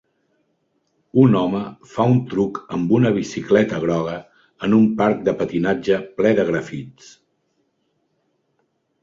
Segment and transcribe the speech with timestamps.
[1.23, 1.59] Un home
[1.91, 4.17] fa un truc amb una bicicleta groga
[4.69, 7.13] en un parc de patinatge ple de grafits.